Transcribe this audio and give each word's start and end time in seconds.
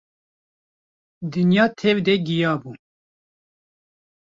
Dinya 1.31 1.65
tev 1.79 1.97
de 2.05 2.15
giya 2.25 2.51
bû. 2.61 2.71